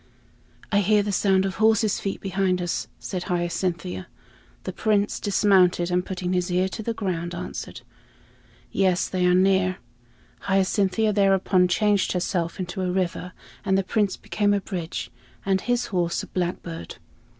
[0.71, 4.07] "I hear the sound of horses' feet behind us," said Hyacinthia.
[4.63, 7.81] The Prince dismounted, and putting his ear to the ground, answered,
[8.71, 9.77] "Yes, they are near."
[10.45, 13.33] Hyacinthia thereupon changed herself into a river,
[13.63, 15.11] and the Prince became a bridge,
[15.45, 16.95] and his horse a blackbird.